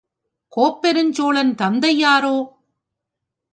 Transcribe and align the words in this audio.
கோப்பெருஞ் 0.57 1.11
சோழன் 1.11 1.55
தந்தை 1.55 1.97
யாரோ? 1.97 2.35